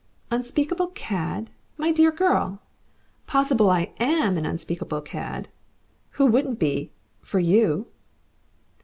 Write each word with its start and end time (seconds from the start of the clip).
"Unspeakable 0.31 0.87
cad! 0.87 1.51
My 1.77 1.91
dear 1.91 2.11
girl! 2.11 2.59
Possible 3.27 3.69
I 3.69 3.93
AM 3.99 4.35
an 4.35 4.47
unspeakable 4.47 5.01
cad. 5.01 5.47
Who 6.13 6.25
wouldn't 6.25 6.57
be 6.57 6.91
for 7.21 7.37
you?" 7.39 7.85